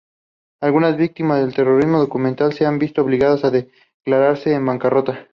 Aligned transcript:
Algunas 0.61 0.97
víctimas 0.97 1.41
del 1.45 1.53
terrorismo 1.53 1.99
documental 1.99 2.53
se 2.53 2.65
han 2.65 2.79
visto 2.79 3.03
obligadas 3.03 3.43
a 3.43 3.51
declararse 3.51 4.51
en 4.51 4.65
bancarrota. 4.65 5.27